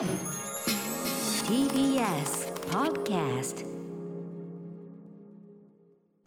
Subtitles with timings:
[0.00, 0.08] TBS
[2.70, 3.66] Podcast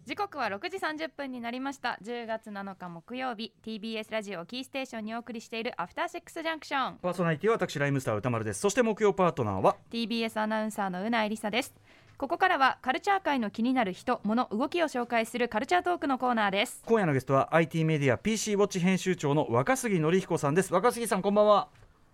[0.05, 1.97] 時刻は6時30分になりました。
[2.03, 3.51] 10月7日木曜日。
[3.65, 8.59] TBS ラジオキーステーションにお送りしているアフターシックスジャンクションパーソナリティは私ライムスター歌丸です。
[8.59, 11.73] そして木曜パートナーは？TBS アナウンサーのうなえりさです。
[12.19, 16.83] ここからはカルチャー界の気になる人物動きを紹介するカルチャートークのコーナーです。
[16.85, 20.71] 今夜のゲストは IT メディア PC ウォッチ編集長の若杉則彦さんです。
[20.71, 21.69] 若杉さんこんばんは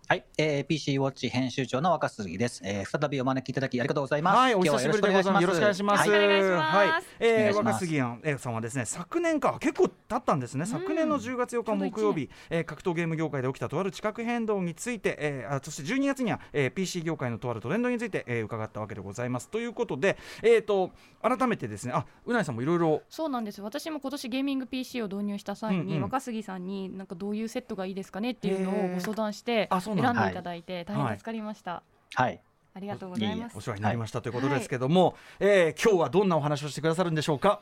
[0.10, 3.00] はい、えー、PC ウォッチ編集長の若杉です、えー。
[3.00, 4.38] 再びお招きいただきありがとうございます。
[4.38, 5.44] はいお久しぶりでございます。
[5.44, 6.76] よろしくお願いします、はいお願いします。
[6.76, 7.04] はい。
[7.20, 7.98] えー若杉
[8.40, 8.86] さんはですね。
[8.86, 9.58] 昨年か。
[9.60, 19.50] 結構経ったんですね、昨年の10月8日木曜日、えー格闘ゲーム業界で起きたとある地殻変動について、えーあそして12月には、えー PC 業界のとあるトレンドについて、えー伺ったわけでございます。
[19.50, 20.90] ということでえっ、と
[21.22, 21.94] 改めてですね。
[21.94, 23.04] あうないさんもいろいろ。
[23.10, 23.62] そうなんです。
[23.62, 26.02] 私も今年ゲーミング PC を導入した際に、うんうん。
[26.02, 31.84] 若杉さんになんかどういうセットがいいですかねっていうのをご相談してあそうなんだ選んでいただいて大変助かりました、
[32.14, 32.40] はい、
[32.74, 33.58] ありがとうございます。
[33.58, 37.62] お世話になりましたということですけども、えー今日はどんなお話をしてくださるんでしょうか？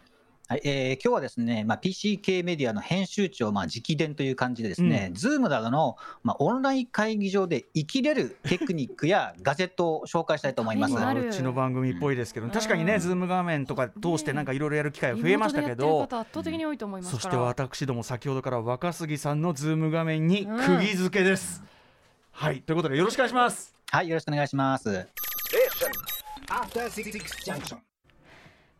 [0.49, 10.93] はい、えー、今日はですね、まあ PC 系メディアの編集長まあ直伝という感じでですね、 Zoom などのまあオンライン会議上でイキれるテクニックや ガジェットを紹介したいと思います。
[10.93, 12.53] うちの番組っぽいですけど、うん。
[12.53, 21.61] 確かにね、 Zoom 画面とか通してなんかいろいろやる機会が増えましたけど圧倒的に多いと思いますそして私ども先ほどから若杉さんの Zoom 画面に釘付けです、
[22.39, 24.87] はいということでよろしくお願いしますはい、よろしくお願いします。
[24.89, 25.07] After
[26.87, 27.11] Six
[27.43, 27.77] Junction.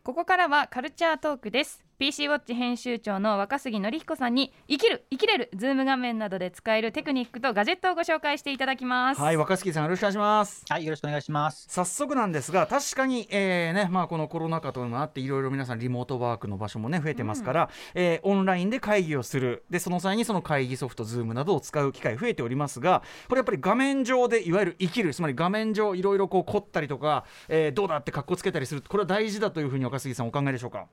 [0.04, 9.20] ここからはカルチャートークです PC ウォッチ編集長の若杉紀彦さんにイキるイキれる Zoom 画面などで使えるテクニックとガジェットをご紹介していただきます。
[9.20, 10.64] はい若杉さんよろしくお願いします。
[10.68, 11.66] はい、よろしくお願いします。
[11.68, 19.64] 早速なんですが確かに、えーねまあ、このコロナ禍というのもあっていろいろ皆さんリモートワークの場所もね増えてますから、えーオンラインで会議をする。
[19.68, 30.86] でその際にその会議ソフト Zoom などを使う機会増えておりますがこれやっぱり画面上でいわゆる生きるつまり画面上いろいろこう凝ったりとか、えーどうだって格好つけたりするこれは大事だというふうに若杉さんお考えでしょうか？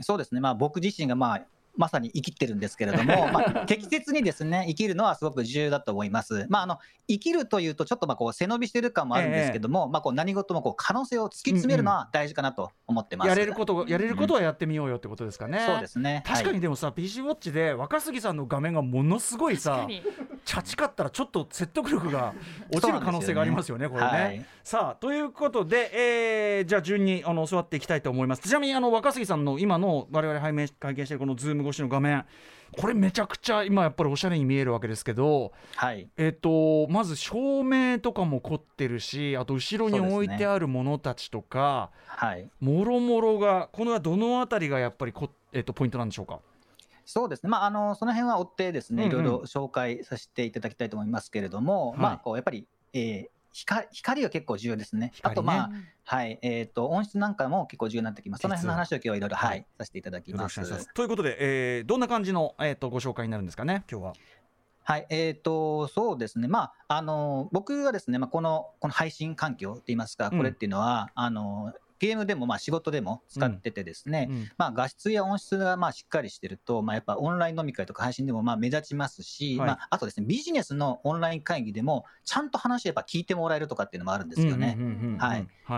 [0.00, 1.42] そうですね、まあ僕自身がまあ
[1.78, 6.46] まさに生きてるんですけれども、 まあ、適切にですね生きるのはすごく重要だと思います。
[6.50, 13.28] まあ、あの生きるというと、ちょっとまあこう背伸びしてる感もあるんですけども、まあ、こう何事もこう可能性を突き詰めるのは大事かなと思ってます。
[13.28, 15.64] やれることやれることはやってみようよってことですかね。
[15.66, 16.22] そうですね。
[16.26, 19.86] 確かはいにでもさ、PC ウォッチで若杉さんの画面がものすごいさ
[20.44, 22.34] チャチかったらちょっと説得力が
[22.74, 24.06] 落ちる可能性がありますよねこれね。
[24.06, 32.24] はいさあということで、えーじゃあ順にあの教わっていきたいと思いますちなみにあの若杉さんの今の我々拝見拝見しているこのズーム越しの画面。
[32.70, 36.06] これめちゃくちゃ今やっぱりおしゃれに見えるわけですけど、はい。
[36.18, 42.50] えっとまず照明とかも凝ってるしあと後ろに置いてあるものたちとか、はい。
[42.60, 46.40] もろもろがこのはどのあたりがやっぱりこ、えっとポイントなんでしょうか？
[47.06, 49.20] そうですね、まあ、あのその辺は追ってですね、うんうん。
[49.20, 51.98] いろいろ紹介させていただきたいと思いますけれども、はい。
[52.00, 55.10] まあ、こうやっぱり、えー光光が結構重要ですね。
[55.14, 55.70] 光ねあと、まあ
[56.04, 58.42] はいえー、と音質なんかも結構重要になってきます。
[58.42, 60.60] その辺の話を今日はいろいろ、はいはい、させていただきます。
[60.60, 60.88] ます。
[60.94, 64.12] ということで、えーどんな感じの、えー、とご紹介になるんですかね今日は。
[64.88, 66.48] はい、えっ、と、そうですね。
[66.48, 79.66] まあ、あの、僕はですね、まあ、この、この配信環境って言いますか、うんこれっていうのは、あの、ゲームでも、まあ、仕事でも使っててですね、うんまあ、画質や音質が、まあ、しっかりしてると、まあ、やっぱオンライン飲み会とか配信でも、まあ、目立ちますし、はい。
[79.68, 84.76] まあ、あとですね、ビジネスのオンライン会議でも、ちゃんと話やっぱ聞いてもらえるとかっていうのもあるんですよね。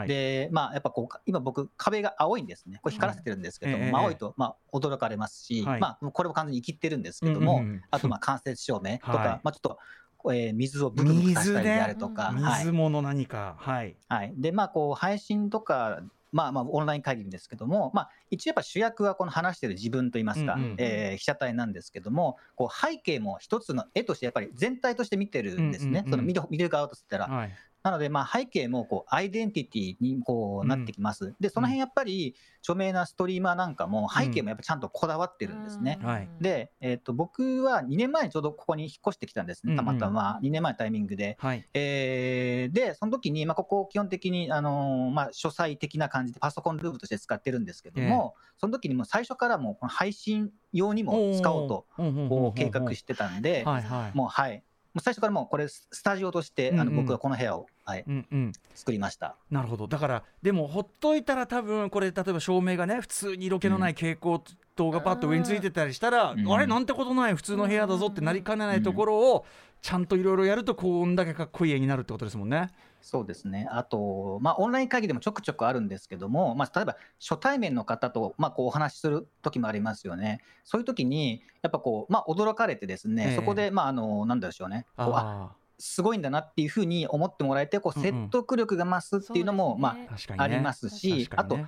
[0.07, 2.81] で、まあ、やっぱこう、今僕、壁が青いんですね。
[2.83, 5.81] これ光らせてるんですけども、はいええまあ、青いと、まあ、驚かれますし、はい。
[5.81, 7.83] まあ、これも完全に生きってるんですけども、うんうんうん。
[7.91, 9.41] あと、まあ、間接照明とか、はい。
[9.43, 9.79] まあ、ちょっと、
[10.27, 13.97] えー水をブクブクさせたりであるとか、水はい水物何か、はい。
[14.09, 14.35] はい。
[14.37, 16.01] で、まあ、こう、配信とか、
[16.33, 26.05] まあまあ、オンライン会議ですけども、まあ、一応やっぱ主役はこの話してる自分といいますか、うんうんえー被写体なんですけども、こう背景も一つの絵としてやっぱり全体として見てるんですね。
[26.09, 27.27] その見る見る側としたら。
[27.27, 27.51] はい。
[27.83, 31.35] なので、まあ、背景もこうアイデンティティにこうなってきます。
[31.41, 35.99] で、その辺やっぱり著名なストリーマーなんかも背景もやっぱちゃんとこだわってるんですね。
[36.03, 41.37] はいで、えっと僕は2年前にちょうどここに引っ越してきたんですね、たまたま、2年前のタイミングで。
[41.41, 41.67] はい。
[41.75, 54.17] えーで、その時に、まあ、ここを基本的に、あのーまあ、書斎的な感じでパソコンルームとして使ってるんですけども、その時にもう最初からもうこの配信用にも使おうとこう計画してたんで、はいはい。
[54.17, 54.63] もうはい。
[54.93, 58.53] もう最初からもうこれスタジオとして、あの僕はこの部屋を、はい、うんうん。
[58.75, 59.37] 作りました。
[59.51, 64.41] なるほどだからでもほっといたら多分これ例えば照明がね普通に色気のない蛍光
[64.75, 69.47] 灯がパッと上についてたりしたら、うんあれなんてことない普通の部屋だぞってなりかねないところを
[69.83, 72.69] ちゃんといろいろやるとこんだけかっこいい絵になるってことですもんね。
[73.03, 73.67] そうですね。
[73.71, 80.41] あと、まあ、オンライン会議でもちょくちょくあるんですけども、まあ、例えば初対面の方と、まあ、こうお話しする時もありますよね。
[80.65, 84.87] そういう時に、やっぱこう、まあ、驚かれてですね、ええそこで、まあ、あの、なんでしょうね。
[84.97, 91.59] こうああすごいんだなっていうふうに思ってもらえてこう説得力が増すっていうのも、まあ、ありますし、あと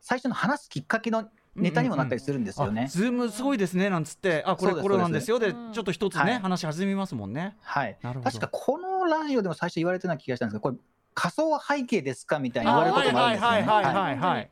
[0.00, 2.84] 最初の話すきっかけのネタにもなったりするんですよね。
[2.84, 4.42] あズームすごいですねなんつって。
[4.46, 5.38] あこれこれなんですよ。
[5.38, 6.38] でちょっと一つね、はい。
[6.38, 7.56] 話弾みますもんね。
[7.62, 7.96] はい。
[8.02, 8.30] なるほど。
[8.30, 10.76] 確かこのラジオでも最初言われてた気がしたんですけどこれ
[11.14, 13.56] 仮想背景ですかみたいに言われることもあるんですよね。
[13.56, 14.50] はいはいはいはいはいはい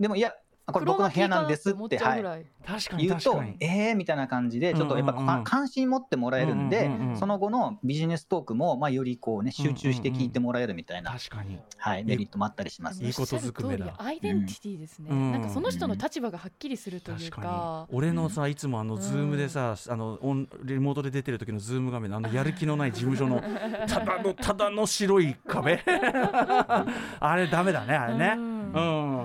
[0.00, 0.34] でもいや
[0.72, 11.58] これ僕の部屋なんですって、はい、確かに言うとえーみたいな感じでちょっとやっぱうんうんうんか関心持ってもらえるんで、うんうんうんその後のビジネストークもまあよりこうね集中して聞いてもらえるみたいな、確かに。
[11.76, 13.02] はい、メリットもあったりします。
[13.04, 13.94] いいことずくめだ。
[13.98, 15.32] アイデンティティですね、うん。
[15.32, 23.40] なんかその人の立場がはっきりするという確か俺のさいつもあのうんズームでさ、あのオンリモートで出てる時のズーム画面のあのやる気のない事務所の
[23.86, 25.82] ただのただの白い壁。
[27.20, 28.34] あれダメだねあれね。
[28.36, 28.60] うん。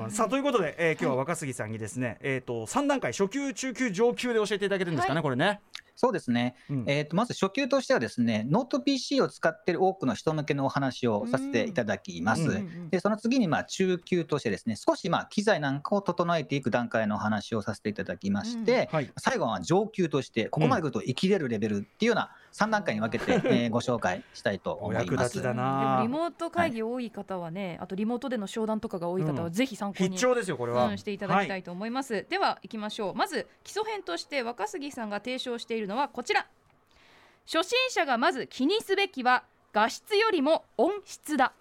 [0.04, 5.24] うん、さあということで、えー今日は若杉さんにですね、えー、と3段階初級中級上級で教えていただけるんですかね、はい。
[5.24, 5.62] これね。
[5.96, 6.84] そうですね、うん。
[6.88, 12.42] えー、とまず初級としてはですねノート PC を使っている多くの人向けのお話をさせていただきます。
[12.42, 19.12] うんうんうんでその次にまあ中級としてですね少しまあ機材なんかを整えていく段階のお話をさせていただきまして、はい。
[19.18, 25.36] 最後は上級としてここまで来るとイキれるレベルっていうような3段階に分けて、 えーご紹介したいと思いお役ます。
[25.36, 29.52] 立ちだでもなリモート会議多い方はね、あとリモートでの商談とかが多い方はうん。
[29.52, 33.14] ぜひ参考に、必聴ですよこれは、うん、していただきたいと思います、では行きましょう。
[33.16, 36.48] まず基礎編として若杉さんが提唱しているのはこちら。
[37.46, 39.44] 初心者がまず気にすべきは
[39.74, 41.52] 画質よりも音質だ。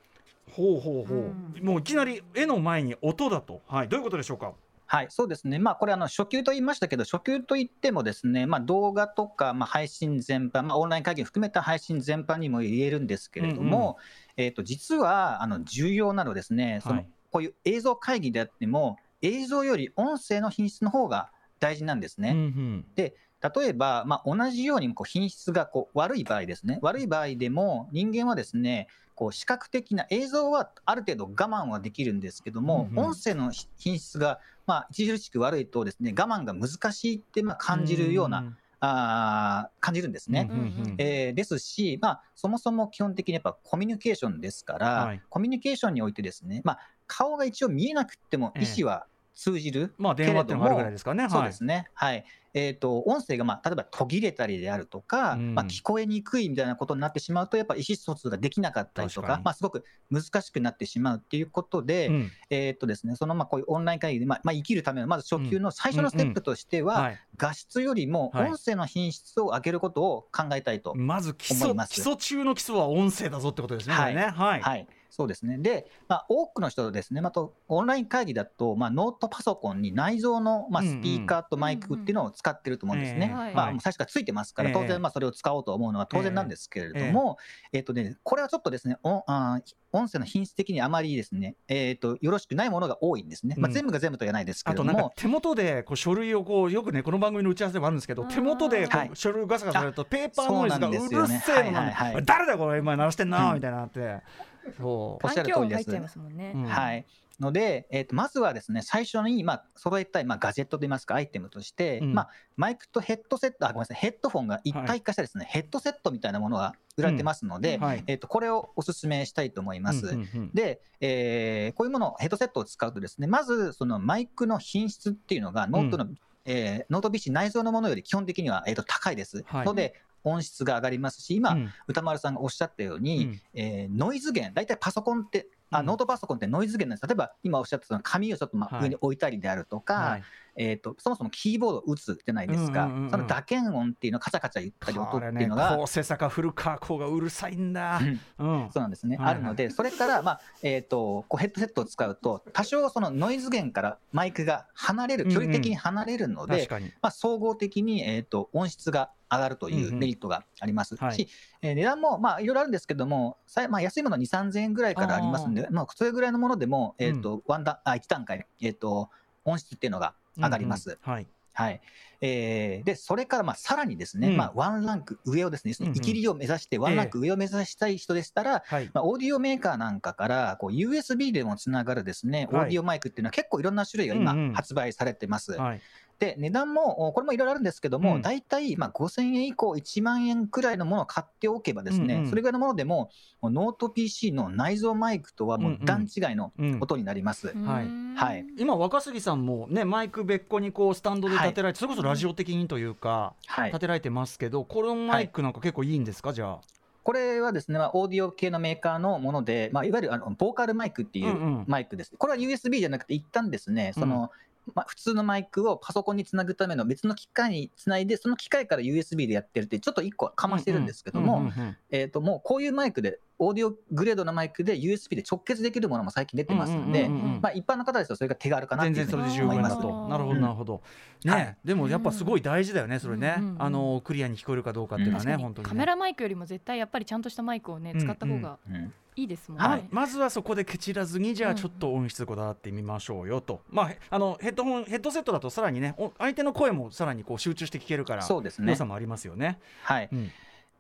[0.53, 4.53] ほうほうほう、うんもういきなり絵の前に音だと、はい、どういうことでしょうか？
[4.87, 13.97] はい、そうですね、まあ、これあの、初級と言いましたけど、初級といってもですね、まあ、動画とか、まあ、配信全般、まあ、オンライン会議を含めた配信全般にも言えるんですけれども、
[14.37, 22.31] えー、と実はあの重要なのはですね、そのはいこういう映像会議であっても、映像より音声の品質の方が大事なんですね。
[22.31, 40.49] うんうん例えば、まあ、同じようにこう品質がこう悪い場合ですね、悪い場合でも、人間はですね、こう視覚的な映像はある程度我慢はできるんですけども、うんうん音声の品質がまあ著しく悪いとですね、我慢が難しいってまあ感じるような、あー感じるんですね。
[40.51, 40.95] うんうんうん。
[40.99, 45.23] えーですし、まあ、そもそも基本的にやっぱコミュニケーションですから、はい。
[45.29, 48.65] コミュニケーションにおいてですね、まあ、顔が一応見えなくってもええ。
[48.65, 51.29] 意思は通じる、まあ電話っていうのがあるぐらいですかね。
[51.29, 51.89] そうですね。
[51.95, 52.25] はい。
[52.55, 70.95] えっ、と、音声が、まあ、例えば途切れたりであるとか、うんまあ、聞こえにくいみたいなことになってしまうと、やっぱ意思疎通ができなかったりとか、まあ、すごく難しくなってしまうっていうことで、うんえっ、とですね、その、まあ、こういうオンライン会議で、まあ、まあ、生きるための、まず初級の最初のステップとしては、はい、画質よりもはい音声の品質を上げることを考えたいと。
[70.95, 73.95] まず基礎思います基礎中の基礎は音声だぞってことですね。
[73.95, 74.61] はいねはい。
[74.61, 75.59] はい、そうですね。
[75.59, 83.33] で、まあ、多くの人ですね、またオンライン会議だと、まあ、ノートパソコンに内蔵の、まあ、スピーカーとマイクっていうのを使ってると思うんですね。
[83.55, 84.75] まあ、最初からついてますから、ええ。
[84.75, 87.39] 当然、まあ、それを使おうと思うのは当然なんですけれども、
[87.73, 93.55] えっ、とね、これはちょっとですね、おあー音声の品質的にあまりですね、えっ、と、よろしくないものが多いんですね。
[93.57, 93.75] まあ、うん。
[93.75, 99.09] 全部が全部とは言わないですけども、となんか手元でこう書類をこうよくねこの番組の打ち合わせでもあるんですけど手元でこはい。
[99.13, 104.01] う書類をガサガサやるとペーパーノイズがうるせえのはい誰だこれ今鳴らしてんなうんみたいなって。
[104.01, 106.17] そおっしゃる通りです。
[106.19, 106.65] ね、うん。
[106.65, 107.07] はい。
[107.41, 112.15] ので、えー、とまずはですね、最初に、まあ、揃えたい、まあ、ガジェットといいますか、アイテムとして、うん。
[112.15, 117.83] まあ、マイクとヘッドセット、あ、ごめんなさい、ヘッドフォンが一体化したですね、ヘッドセットみたいなものが売られてますので、うん。
[117.83, 118.05] はい。
[118.07, 120.07] えー、とこれをお勧めしたいと思います。
[120.07, 120.51] うんうんうん。
[120.55, 126.07] で、えーこういうもの、ヘッドセットを使うとですね、まず、そのマイクの品質っていうのが、ノートの、
[126.45, 129.43] えーノート PC 内蔵のものより基本的には、えー、と高いです。
[129.47, 129.67] はい。
[129.67, 129.95] ので、
[130.25, 131.73] 音質が上がりますし、今、うん。
[131.87, 133.41] 歌丸さんがおっしゃったように、うん。
[133.55, 135.87] えーノイズ源、大体パソコンって、あうん。
[135.87, 137.07] ノートパソコンってノイズ源なんです。
[137.07, 140.23] 例えば今おっしゃった紙をちょっとま上に置いたりであるとか、はい。
[140.57, 143.11] えー、とそもそもキーボードを打つじゃないですか、うんうんうんうん。
[143.11, 148.01] その打鍵音っていうの、カチャカチャ言ったり音っていうのが、高瀬坂古川校がうるさいんだ。
[148.39, 148.63] うん。
[148.63, 148.71] うん。
[148.71, 149.35] そうなんですね、はいはい。
[149.35, 156.69] あるので、それから、まあえー、とこうヘッドセットを使うと、多少そのノイズ源からマイクが離れる、距離的に離れるので、
[157.03, 160.97] まあ、総合的に、えー、と音質が上がるというメリットがあります。
[160.97, 161.29] し、はい。
[161.63, 163.39] えー値段もまあいろいろあるんですけども、
[163.69, 169.11] まあ、安いものは2、3000円ぐらいからありますんで、まあ、それぐらいのものでも、えーとワンダあ1段階、えー、と
[169.45, 170.91] 音質っていうのが上がります。
[170.91, 171.27] うんうんはい。
[171.53, 171.81] はい。
[172.21, 174.37] えーでそれからまあさらにですね、うん。
[174.37, 175.95] まあ、ワンランク上をですね、うんうん。
[175.95, 178.91] 生きりを目指して、ワンランク上を目指したい人でしたら、はい。
[178.93, 182.67] まあ、オーディオメーカーなんかからこう USB でもつながるですね、オはい。
[182.67, 185.53] ーディオマイクっていうのは結構いろんな種類が今発売されてます。
[185.53, 185.81] はい
[186.19, 188.23] で、値段も、おこれもいろいろあるんですけども、うん。
[188.23, 192.31] 大体、まあ、5000円以降、1万円くらいのものを買っておけばですね、うんうん。
[192.31, 193.11] それぐらいのものでも、
[193.43, 196.79] ノート PC の内蔵マイクとはもう段違いのうん。
[196.81, 197.49] 音になります。
[197.49, 197.89] はい。
[198.17, 198.47] はい。
[198.57, 203.69] 今若杉さんもねマイク別個にこうスタンドで立てられて、それこそラジオ的にというか、はい。
[203.69, 203.81] 立。
[203.81, 206.33] てられてますけどこのマイクなんか結構いいんですか？
[206.33, 206.59] じゃあ。
[207.03, 212.13] これはですね、まあ、オーディオ系のメーカーのもので、まあ、いわゆるあのボーカルマイクっていんうんうマイクです。
[212.17, 214.31] これは USB じゃなくて、一旦ですね、その、
[214.75, 221.51] まあ、普通のマイクをパソコンにつなぐための別の機械につないで、その機械から USB でやってるって、ちょっと一個かましてるんですけども、
[221.91, 229.77] えっ、と、もうこういうマイクで、オーディオグレードのマイクで USB で直結できるものも最近出てますんでまあ、一般の方ですとそれが手軽かなって全然それで十分思います。
[229.77, 230.09] だと。
[230.09, 230.83] なるほど、うんなるほど。
[231.25, 233.37] ね、はいでもやっぱすごい大事だよね、それね。
[233.59, 235.69] あのクリアに聞こえるかどうかっていうのはね、本当に、ね。
[235.69, 248.73] カメラマイクよりも絶対やっぱりちゃんとしたマイクをねうん使った方がうんいいですもんね、ままずはそこでケチらずにじゃうんあちょっと音質こだわってみましょうよと、まあへあのヘッドホンヘッドセットだとさらにねお相手の声もさらにこう集中して聞けるからそうですね。
[248.73, 249.59] 良さもありますよね。
[249.83, 250.09] はい。
[250.13, 250.31] うん。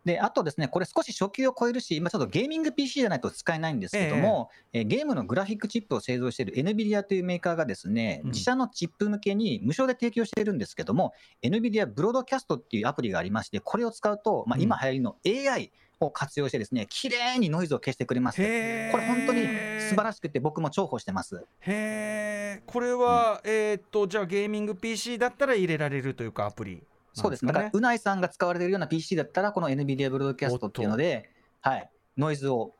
[0.04, 8.30] で、あとですね、これ少し初級を超えるし、今ちょっとゲーミング PC じゃないと使えないんですけども、えーゲームのグラフィックチップを製造している NVIDIA というメーカーがですね、うん。
[8.30, 14.62] 自社のチップ向けに無償で提供しているんですけども、NVIDIA ブロードキャストっていうアプリがありまして、これを使うと、まあ、うん。
[14.62, 15.72] 今流行りの AI
[16.04, 18.36] を活用してですね、綺麗にノイズを消してくれます。
[18.36, 19.42] これ本当に
[19.80, 21.44] 素晴らしくて僕も重宝してます。
[21.60, 26.82] へえこれは、えーっとじゃあゲーミング PC だったら入れられるというかアプリ
[27.14, 27.46] そうです。
[27.46, 31.30] だから、うないさんが使われているような PC だったら、この NVIDIA ブロードキャストっていうので、
[31.60, 32.74] はい、ノイズを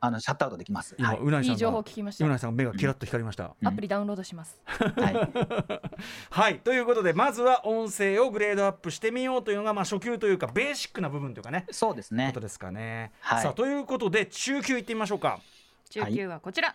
[0.00, 0.94] あのシャットアウトできます。
[0.98, 1.18] 今、はい。
[1.18, 2.24] うないさんいい情報が聞きました。
[2.24, 3.54] うないさんが目がキラッと光りました。
[3.60, 3.68] うん。
[3.68, 5.30] アプリダウンロードします、はい。
[6.30, 6.60] はい。
[6.60, 11.66] ということでまずは音声をグレードアップしてみようというのが、まあ、初級というかベーシックな部分というかね。
[11.70, 12.28] そうですね。
[12.28, 12.40] こと。
[12.40, 13.12] ですかね。
[13.20, 13.42] はい。
[13.42, 15.40] さあということで中級いってみましょうか。
[15.90, 16.74] 中級はこちら、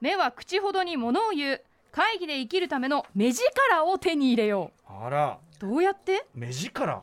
[0.00, 1.62] 目は口ほどに物を言う。
[1.92, 5.38] 会議で生きるための目力を手に入れよあら。
[5.56, 6.24] うどうやって？
[6.34, 7.02] 目力。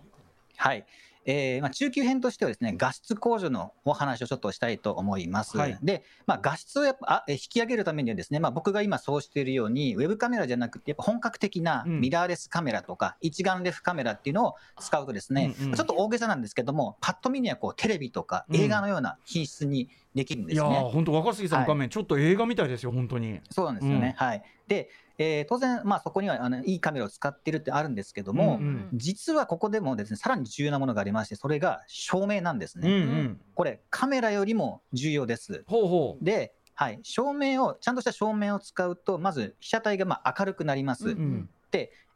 [0.55, 0.85] はい。
[1.27, 5.57] えーまあ、中級編としてはですね、画質向上のお話をちょっとしたいと思います。
[5.57, 5.77] はい。
[5.83, 11.99] で、まあ、画質をやっぱあえ引き上げるためにはですね、まあ、僕が今そうしているように、ウェブカメラじゃなくて、やっぱ本格的なうん。
[11.99, 15.73] ミラーレスカメラとか、一眼レフカメラっていうのを使うとですね、うんうん。
[15.73, 18.55] ちょっと大げさなんですけども、パッと見にはこうテレビとかうん。
[18.55, 20.89] 映画のような品質にできるんでいやーすね。
[20.91, 23.39] 本当若杉さんの画面、ちょっと映画みたいですよ本当に。
[23.49, 24.15] そうなんですよね。
[24.17, 24.43] はい。
[24.67, 32.89] で、えー当然、まあ、そこにはあのいいカメラを使ってるってあるんですけども、うんうん実はここでもですね、さらに重要なものがありまして、それが照明なんですうんね。
[32.89, 33.41] うん。
[33.55, 35.63] これ、カメラよりも重要です。
[35.67, 36.25] ほうほう。
[36.25, 41.09] で、はい、照明を、ちゃんとした照明を使うと、まず被写体がまあ明るくなります。
[41.09, 41.49] うんうん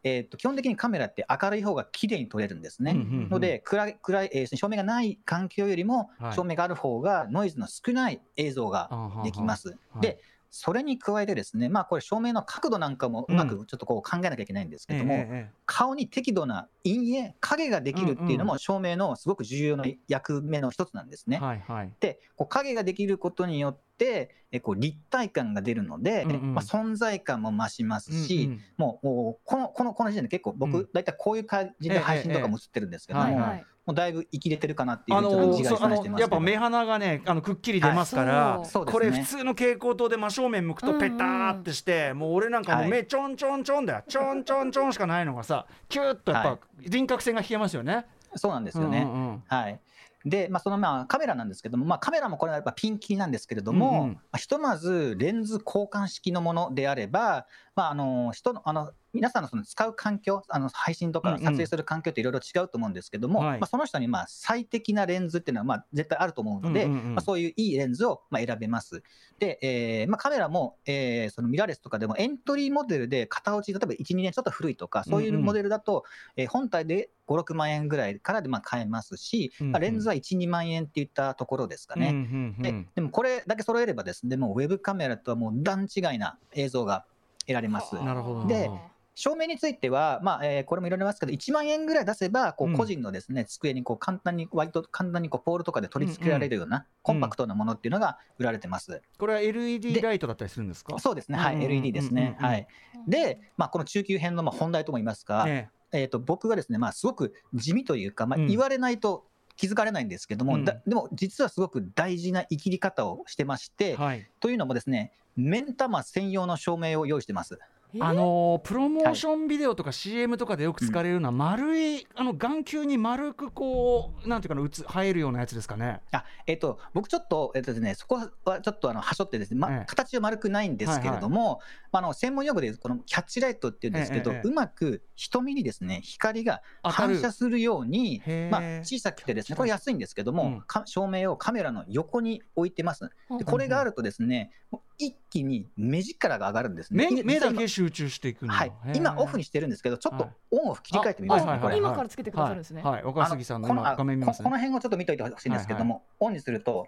[0.04, 2.92] えー、と基本的にカメラって明るい方が綺麗に撮れるんですね。
[2.92, 8.90] うんうんうんので暗い暗い、えー照明がない環境よりもはい照明がある方がノイズの少ない映像が
[9.24, 9.70] できます。
[9.70, 10.20] はいで
[10.54, 21.40] それに加えてですね、まあ、これ照明の角度なんかもうまくちょっとこう考えなきゃいけないんですけども、えええ顔に適度な陰影影ができるっていうのも照明のすごく重要な役目の一つなんですね。
[21.42, 21.94] えはいはい。
[22.02, 26.54] でこう影ができることによってえこう立体感が出るので、うんうん。
[26.54, 28.62] まあ、存在感も増しますし、うんうん。
[28.78, 30.90] もうこのこのこの時点で結構僕、うん。
[30.94, 33.40] 大体こういう感じで配信とかも映ってるんですけども、ええええ。
[33.40, 38.86] はいもうだいぶ生きれてるかなっていうあのやっぱ目鼻がねあのくっきり出ますから、はい。
[38.86, 38.92] ね。
[38.92, 42.92] これ普通の蛍光灯で真正面向くとペターってして、もう俺なんかもうはい。
[42.92, 44.04] 目ちょんちょんちょんだよ。
[44.08, 48.06] ちょんちょんちょんしかないのがさキューッとやっはぱ輪郭線が引けますよね。
[48.36, 49.02] そうなんですよね。
[49.02, 49.44] うんうんうん。
[49.48, 49.80] はい
[50.26, 54.14] で、まあ、そのまあカメラなんですけども、まあ、カメラもこれはやっぱピンキリなんですけれども、うんうん。
[54.14, 61.38] まあひとまずレンズ交換式のものであれば、まあ、あの人のあの皆さんのその使う環境あの配信とうんうん。
[61.40, 63.60] か撮影する環境っていろいろ違うと思うんですけども、はい。
[63.60, 69.04] まあ、その人にまあ最適なレンズっていうのはまあ絶対あると思うので、うんうんうんまあ、そういういいレンズをまあ選べます。
[69.40, 76.04] で、えーまあ、カメラも、えーそのミラーレスとかでもエントリーモデルで型落ち例えば1、2年ちょっと古いとかそういうモデルだと、
[76.36, 79.72] えー本体で5、6万円ぐらいからでまあ買えますし、うんうん。
[79.74, 82.10] まあ、レンズは1、2万円っていったところですかね。
[82.10, 82.90] うんうんうでん。
[82.96, 87.06] でもこれだけ揃えればですね、もうウェブカメラとはもう段違いな映像が
[87.52, 87.96] 得られます。
[87.96, 88.70] なるほどで
[89.14, 92.74] 照明については、まあえーこれもいろいろありますけど、1万円ぐらい出せば、こうん。
[92.74, 99.02] う個人のですね、机にこう簡単に、割と簡単にこうポールとかで取り付けられるような、コンパクトなものっていうのが売られてます。
[99.18, 100.98] これは LED でライトだったりするんですか？
[100.98, 101.78] そうですね、はい、うんうんうんうん。
[101.80, 102.38] LED ですね。
[102.40, 102.68] はい。
[103.06, 108.48] で、まあ、この中級編のまあ本題とも言いますか、ええー、と僕がですね、まあ、すごく地味というか、まあ、うん。
[108.48, 109.26] 言われないと
[109.58, 110.64] 気づかれないんですけども、うん。
[110.66, 114.30] だでも実はすごく大事な生きり方をしてまして、えはい。
[114.40, 117.60] というのもですね、目ん玉専用の照明を用意してます。
[118.00, 126.00] あのープロモーションビデオとか CM とかでよく使われるような丸い、あの眼球に丸くこうなんていうかな映入えるようなやつですかね？
[126.14, 131.60] あえっと僕ちょっと,、えっとですね、そこはちょっとあのはしょってですね、まええ形は丸くないんですけれども、
[131.92, 134.42] まあ、あの専門用語でいうこのキャッチライトっていうんですけど、え。
[134.42, 140.62] うまく瞳にですね光が反射するようにまあ、小さくてですねこれ安いんですけども、うん。
[140.62, 143.10] か照明をカメラの横に置いてます。
[143.38, 147.08] でこれがあるとですね、もう一気に目力が上がるんですね。
[147.12, 150.34] 目目だけ今集中していくはい、今オフにしてるんですけど、ちょっとはい。
[150.52, 151.78] オンオフ切り替えてみますね、これ。
[151.78, 152.84] 今からつけてくださるんですね。
[152.84, 154.44] はい、はい、若杉さんの画面見ますね。
[154.44, 156.88] このこの辺をちょっと見といてほしいんですけども、オンにすると、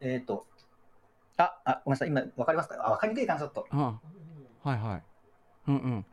[0.00, 0.46] えっ、と、
[1.36, 2.76] あ、あ、ごめんなさい、今、わかりますか？
[2.86, 3.66] あ、わかりにくいかな、ちょっと。
[3.70, 3.80] うん。
[3.80, 4.00] は
[4.64, 5.02] いはい。
[5.68, 6.06] うんうん。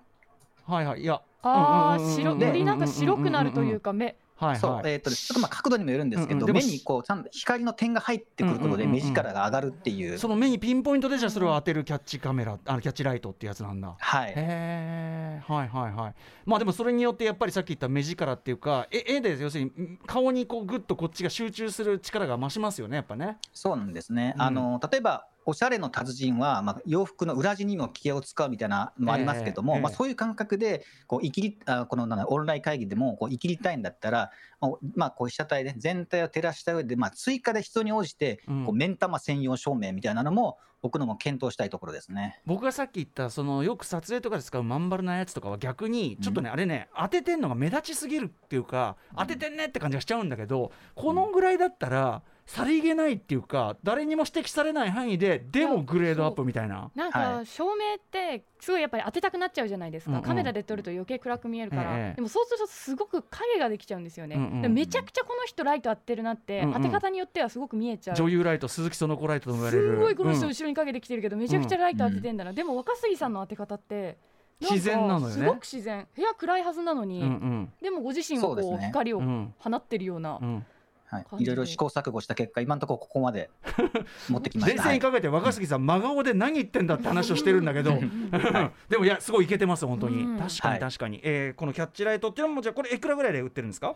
[0.66, 1.02] はいはい。
[1.02, 1.22] いや。
[1.44, 4.18] ああ、白、でよりなんか白くなるというか、目。
[4.40, 4.62] そうはい。
[4.62, 8.98] は、いえっ、と、ちょっとまあ角度にもよるんですけど、うんうん目にこう、ちゃんと光の点が入ってくることで、うんうんうん。
[8.98, 10.18] うん目力が上がるっていう。
[10.18, 13.96] その目にピンポイントでじゃあそれを当てるキャッチカメラあのキャッチライトってやつなんだ。
[13.98, 14.30] はい。
[14.30, 16.14] へえはいはいはい。
[16.46, 23.38] まあでもそれによってやっぱりさっき言った目力っていうかえ絵で要するにん顔にこうグッとこっちが集中する力が増しますよねやっぱね。
[23.54, 24.34] そうなんですね。
[24.36, 24.42] うん。
[24.42, 38.66] あの例えばおしゃれの達人は、まあ、洋服の裏地にも気を使うみたいなのもありますけども、ええまあ、そういう感覚でこう生きりあこのなオンライン会議でもこう生きりたいんだったら、まあまあ、こう被写体で全体を照らした上で、まあ、追加で必要に応じてうん。
[38.66, 42.42] こう目ん玉専用照明みたいなのも置くのも検討したいところですね。
[42.46, 56.90] 僕がさっき言ったそのよく撮影とかで使うまん丸なやつとかは逆にちょっとね、あれね当ててんのが目立ちすぎるっていうか当ててんねって感じがしちゃうんだけどこのぐらいだったらさりげないっていうか誰にも指摘されない範囲ででもグレードアップみたいな。
[56.96, 60.24] なんはか照明ってすごいやっぱり当てたくなっちゃうじゃないですか、うんうん。
[60.24, 62.16] カメラで撮ると余計暗く見えるから、ええ。
[62.16, 68.16] でもそうするとすごく影ができちゃうんですよね、うんうんでもめちゃくちゃこの人ライト当てるなって、うんうん当て方によってはすごく見えちゃう。
[68.16, 74.18] 女優ライト鈴木その子ライトとも言われるすごいこの人うん後ろに影できてるけど、めちゃくちゃライト当ててんだな、でも若杉さんの当て方って
[74.62, 75.34] 自然なのよね。
[75.34, 76.08] すごく自然。
[76.16, 77.74] 部屋暗いはずなのに、うんうん。
[77.82, 79.54] でもご自身はこう光をうん。
[79.60, 80.66] 放ってるような、うん
[81.10, 81.26] はい。
[81.40, 83.50] いろいろ試行錯誤した結果今のところここまで
[84.30, 84.82] 持ってきました。
[84.84, 87.92] はい冷静に考えて若杉さん真顔で何言ってんだって話をしてるんだけど。
[88.90, 90.24] でもいやすごいいけてます本当に。
[90.24, 90.38] うん。
[90.40, 90.78] 確かはい。
[90.78, 91.20] に確かに。
[91.24, 93.96] えーこのキャッチライトっていうのもじゃあこれいくらぐらいで売ってるんですか？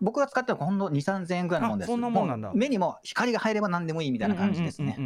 [0.00, 1.88] 僕が使ってるのはほんの2、3000円ぐらいのもんです。
[1.88, 2.48] あそんなもんなんだ。
[2.50, 4.96] う目にも光が入れば何でもいいみたいな感じですね。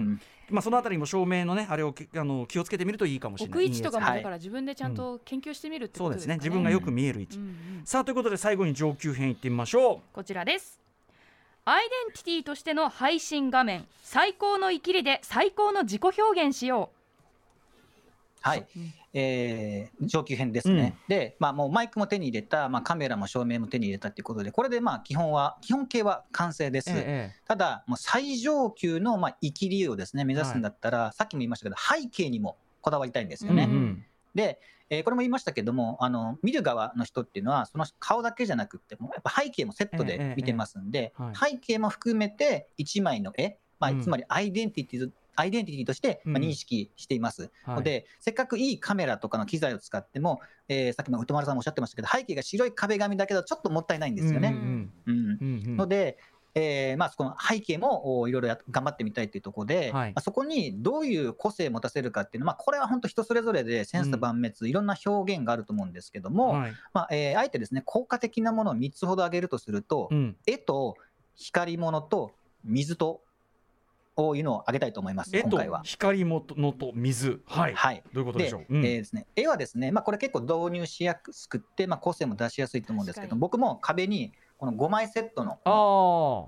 [0.48, 3.52] まあそのあたりも照明のねあれをきあの気をつけてみるといいかもしれない。
[3.52, 6.14] 置く位置とかもはいだから自分でちゃんと研究してみるってそうでね。
[6.14, 6.38] ことですすかね。
[6.38, 7.38] 自分がよく見える位置、
[7.84, 10.80] さあということで最後に上級編いってみましょこちらです
[11.68, 16.90] アイデンティティとしての配信画面最高の生きりで最高の自己表現しよ
[18.40, 18.78] はい、う。
[18.78, 18.94] ん。
[19.12, 20.96] えー上級編ですね。
[21.08, 26.90] で、まあ、もうマイクも手に入れた、まあ、カメラも照明も手に入れたということで、これでまあ基本は、基本形は完成です。
[26.90, 33.64] う、えただ、もう最上級のまあ生きりをですね目指すんだったら、さっきも言いましたけど、背景にもこだわりたいんですよね。
[33.64, 34.04] うんうん。
[34.36, 44.00] で、えーこれも言いましたけども、あの見る側の人っていうのは、その顔だけじゃなくっても、やっぱ背景もセットで見てますんで、背景も含めて1枚の絵、まあうん。
[44.02, 47.50] つまりアイデンティティアイデンティティとして認識しています。
[47.64, 47.76] はい。
[47.76, 54.48] ので、せっかくいいカメラとかの機材を使っても、えーさっきも歌丸さんもおっしゃってましたけど、背景が白い壁紙だけど、ちょっともったいないんですよね。
[54.48, 54.92] うん。
[55.06, 55.16] うん。
[55.16, 55.76] うんうん。
[55.76, 56.16] ので、
[56.58, 60.08] えーまあ、そこの背景もおいろいろや頑張ってみたいというところで、はい。
[60.08, 66.72] まあ、そこにどういう個性を持たせるかっていうのは、まあ、これは本当人それぞれで千差万別、いろんな表現があると思うんですけども、はい。
[66.94, 70.36] まあえーあえてですね効果的なものを3つほど挙げるとすると、うん。
[70.46, 70.96] 絵と
[71.34, 72.32] 光物と
[72.64, 73.20] 水と
[74.14, 75.82] こういうのを挙げたいと思います、今回は。
[75.84, 77.42] 光もとのと水。
[77.44, 78.02] はい、はい。
[78.14, 78.86] どういうことででしょう、うん。
[78.86, 85.58] えーですね、絵はですね、まあ、これ結構導入しやすくって、まあ、個性も出しやすいと思うんですけど、僕も壁にこの5枚セットの、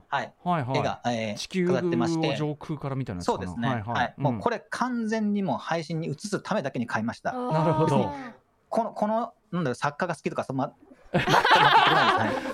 [0.08, 0.78] はい、はいはい。
[0.78, 2.32] 絵が、えー地球飾ってまして。
[2.32, 3.32] を上空から見たいなやつか。
[3.32, 7.32] なそうですね、はいもうこれ完全にもう配信に移すためだけに買いました。
[7.32, 8.06] なるほど。
[8.06, 8.32] あ
[8.70, 10.72] このこのなんだろう作家が好きとかそんな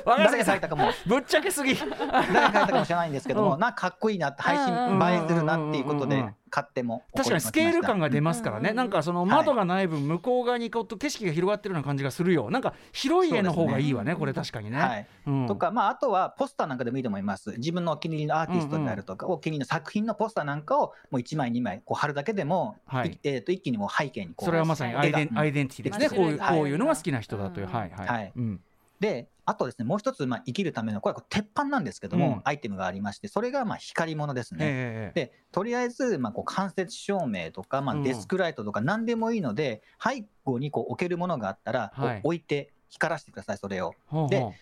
[0.06, 0.90] 誰が書いたかも。
[1.06, 1.74] ぶっちゃけすぎ。
[1.74, 3.60] 誰が書いたかもしれないんですけども、うん。
[3.60, 8.76] なんかかっこいいなって配信映えするなっていうことでうんうんうん買っても確かにスケール感が出ますからね、うん。
[8.76, 12.48] なんかその窓がない分向こう側にこうと景色が広がってるような感じがするよ。
[12.48, 15.46] なんか広い絵の方がいいわねねこれ確かにね、はい、うん。
[15.48, 17.54] とか、まあ、あとはポスターなんかでもいいと思います。
[17.56, 23.08] 自分のお気に入りのアーティストであるとか、お気に入りの作品のポスターなんかをもう1枚2枚こう貼るだけでも、はい。
[23.08, 26.16] いえー、と一気にもう背景にこうそれはまさにアイデン絵がアイデンティティですね。
[26.16, 27.72] こういうはいこういうのが好きな人だという、うん。
[27.72, 28.32] はいはい、はい。
[28.36, 28.60] うん
[29.04, 32.40] であとですねもう一つまあ生きるためのこれ鉄板なんですけども、うん。
[32.44, 34.58] アイテムがありましてそれがまあ光物ですね。
[34.62, 38.02] ええでとりあえずまあこう間接照明とか、まあ、うん。
[38.02, 42.20] デスクライトとか何でもいいので、背後にこう置けるものがあったら、はい。
[42.24, 43.90] 置いて光らせてくださいそれを。
[43.90, 44.28] でほう。
[44.28, 44.54] ほ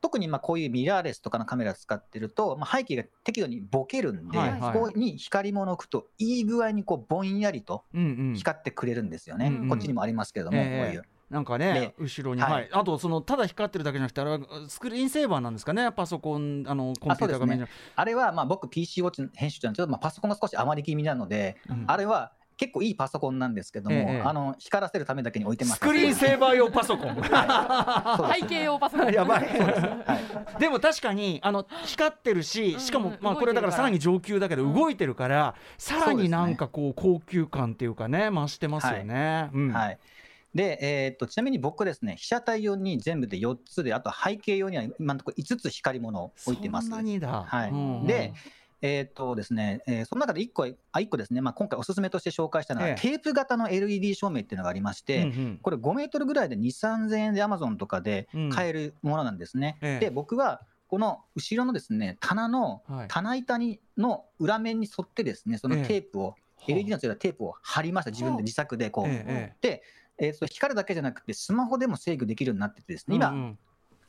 [0.00, 4.60] 特にまあこういうミラーレスとかのカメラ使ってると、まあ、背景が適度にボケるんで、はいはい。
[4.60, 8.34] そこに光物を置くといい具合にこうぼんやりとううんうん。
[8.36, 10.84] 光ってくれるんですよね、うんこっちにもありますけども、ええ。
[10.84, 11.02] こういう。
[11.30, 12.52] なんかねで後ろに、はい。
[12.52, 21.84] はい、あとそのただ光ってるだけじゃなくてあれはスクリーンセーバーなんですかねパソコンあのコンピューター画面じゃ、あれはまあ僕 PC ウォッチの編集長なんですけど、まあ、パソコンが少し余り気味なので、うん。
[21.86, 25.76] あれは結構いいパソコンなんですけども、ええあの光らせるためだけに置いてます。
[25.76, 27.14] スクリーンセーバー用パソコン。
[28.34, 29.12] 背景用パソコン。
[29.12, 29.46] やばい。
[29.46, 30.60] はい。
[30.60, 33.18] でも確かにあの光ってるししかもうん。
[33.20, 39.50] まあこれだからさらに上級だけど動いてるからさらになんかこう高級感っていうかね増してますよね。
[39.52, 39.72] うん。
[39.72, 39.98] はい
[40.54, 46.90] で、えーっとちなみに僕ですね被写体用に全部で4つであと背景用には今のところ5つ光り物を置いてます。
[48.06, 48.32] で
[48.80, 52.94] えーっとですね、えーその中で1個あ1個ですね、まあ、今回おすすめとして紹介したのは、ええ。
[53.00, 55.58] テープ型の LED 照明っていうのがありまして、うんうん。
[55.60, 58.50] これ5メートルぐらいで2、3000円で Amazon とかでうん。
[58.50, 59.78] 買えるものなんですね。
[59.80, 60.04] ええ。
[60.06, 63.08] で、僕はこの後ろのですね棚のはい。
[63.08, 66.36] 棚板にの裏面に沿ってですねそのええテープを、
[66.68, 69.04] LED のついたテープを貼りました、自分で自作でこう。
[69.08, 69.82] ええで、
[70.18, 73.58] えーそれ光るだけじゃなくて、スマホでも制御できるようになっててですね、今、うんうん。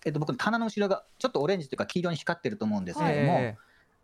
[0.06, 3.58] えっと僕の棚の後ろがちょっとオレンジというか黄色に光ってると思うんですけれども、ええ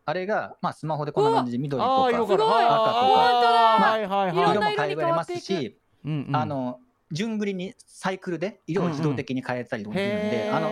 [0.07, 4.51] あれが、まあ、スマホでこんな感じで緑とか赤とかあーはいはいはい。
[4.51, 6.35] いろんな色も変えられますし、うんうん。
[6.35, 6.79] あの
[7.11, 10.69] 順繰りにサイクルで色を自動的に変えたりとかできるんで、へーあの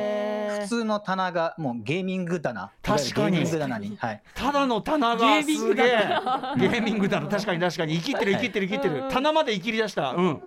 [0.61, 2.71] 普通の棚がもうゲーミング棚。
[2.83, 3.37] 確かに。
[3.37, 5.87] いわゆるゲーミング棚に、はい、ただの棚がゲーミングすげえ。
[6.57, 7.27] ゲーミング棚。
[7.27, 7.95] 確かに確かに。
[7.95, 8.95] 生きてる生きてる生きてる。
[8.95, 10.11] うんうん棚まで生きり出した。
[10.11, 10.43] うん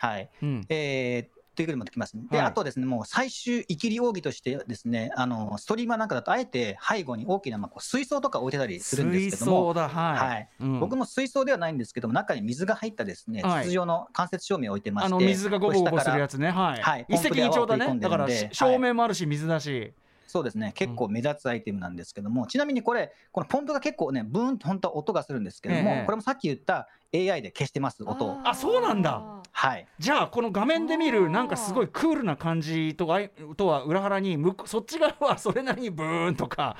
[0.00, 0.30] はい。
[0.42, 0.66] うん。
[0.68, 2.46] えーということもできます、ではい。
[2.46, 9.88] あとですねもう最終イキリ奥義としてですねあのストリーマーなんかだとあえて背後に大きなまあこう水槽とか置いてたりするんですけども水槽だ。
[9.88, 10.28] はい。
[10.28, 10.48] はい。
[10.60, 10.80] うん。
[10.80, 13.64] 僕も水槽ではないんですけども中に水が入ったですねはい。
[13.64, 16.50] 筒状の間接照明を置いてましてあの水がゴボゴボするやつつね。
[16.50, 17.06] はい、はい。
[17.08, 18.00] 一石二鳥だね。
[18.00, 18.48] だからはい。
[18.52, 19.92] 照明もあるし水だし、
[20.30, 20.72] そうですね。
[20.76, 26.04] 結構目立つアイテムなんですけども、ちなみにこれこのポンプが結構ねブーンと本当は音がするんですけども、ええ。
[26.06, 28.38] これもさっき言った AI で消してます音を。
[28.44, 29.22] あそうなんだ。
[29.50, 29.86] はい。
[29.98, 33.20] じゃあこの画面で見るなんかすごいクールな感じとは
[33.56, 36.76] とは裏腹に向そっち側はそれなりにブーンとか、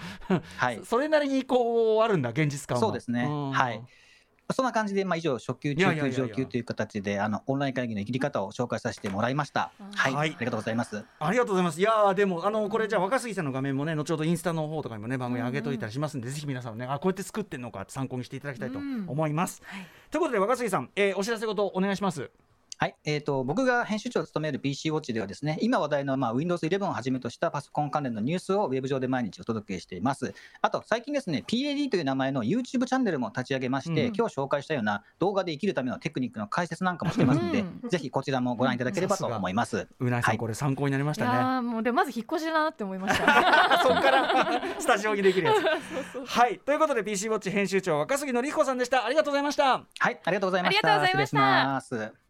[0.56, 0.80] はい。
[0.84, 2.80] それなりにこうあるんだ現実感は。
[2.80, 3.24] そうですね。
[3.24, 3.50] ん。
[3.50, 3.82] はい
[4.52, 9.72] そんな感じで、まあ、以上初級中級上級という形であのオンライン会議の生きり方を紹介させてもらいました。
[9.94, 10.30] はい、はい。
[10.30, 11.04] ありがとうございます。
[11.18, 11.80] ありがとうございます。
[11.80, 19.04] いやーでもあのこれじゃあ若杉さんの画面もね後ほどインスタの方とかにもね番組上げといたりしますんで、ぜひ皆さんねあこうやって作ってんのかって参考にしていただきたいとうん。
[19.08, 19.62] 思います。
[19.64, 19.86] はい。
[20.10, 22.30] ということで若杉さん、えーお知らせことお願いします。
[22.82, 30.32] はい、えー、と僕が編集長を務める PC ウォッチではですね今話題の、まあ、Windows 11をはじめとしたパソコン関連のニュースをウェブ上で毎日お届けしています。
[30.62, 34.14] あと最近ですね PAD という名前の YouTube チャンネルも立ち上げまして、うん。
[34.16, 37.90] 今日紹介したような動画で生きるためのテクニックの解説なんかもしてますので、うん。
[37.90, 40.38] ぜひこちらもご覧いただければと思います、うなぎさん、はい。
[40.38, 41.30] これ参考になりましたね。
[41.32, 43.82] ーもうでまず引っ越しだなって思いました。
[43.82, 44.62] そっから。
[44.80, 46.24] スタジオにできるやつ。
[46.24, 46.58] はい。
[46.60, 49.04] ということで PC ウォッチ編集長若杉のり彦さんでした。
[49.04, 49.64] ありがとうございました。
[49.98, 50.94] はいありがとうございました。
[50.94, 51.80] ありがとうございました。
[51.82, 52.29] 失礼します